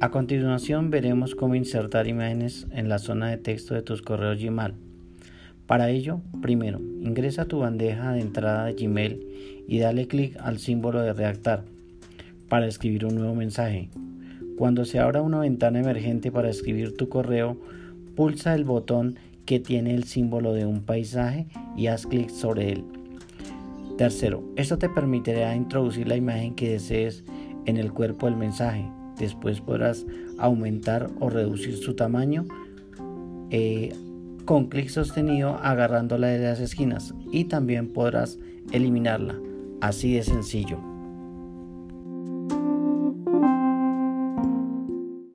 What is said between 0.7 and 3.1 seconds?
veremos cómo insertar imágenes en la